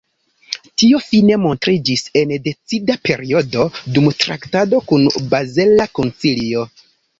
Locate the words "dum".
3.99-4.09